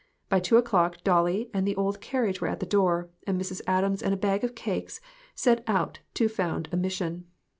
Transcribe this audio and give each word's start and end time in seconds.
By 0.29 0.39
two 0.39 0.57
o'clock 0.57 0.97
Dolly 1.03 1.51
and 1.53 1.67
the 1.67 1.75
old 1.75 2.01
carriage 2.01 2.41
were 2.41 2.47
at 2.47 2.59
the 2.59 2.65
door, 2.65 3.11
and 3.27 3.39
Mrs. 3.39 3.61
Adams 3.67 4.01
and 4.01 4.15
a 4.15 4.17
bag 4.17 4.43
of 4.43 4.55
cakes 4.55 4.99
set 5.35 5.63
out 5.67 5.99
to 6.15 6.27
found 6.27 6.67
a 6.71 6.75
mission. 6.75 7.25